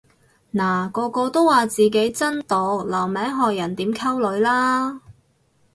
[0.51, 4.99] 嗱個個都話自己真毒留名學人點溝女啦